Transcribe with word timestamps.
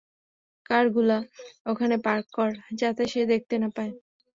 কার 0.65 0.85
গুলো 0.95 1.17
ওখানে 1.65 1.95
পার্ক 2.05 2.25
কর 2.33 2.51
যাতে 2.79 3.03
সে 3.07 3.21
দেখতে 3.31 3.55
না 3.57 3.69
পায়। 3.75 3.93